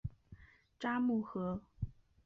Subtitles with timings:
[0.79, 1.61] 札木合。